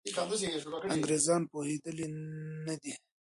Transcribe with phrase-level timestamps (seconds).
[0.93, 2.07] انګریزان پوهېدلي
[2.65, 2.93] نه دي.